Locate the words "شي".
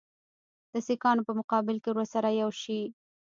2.61-2.81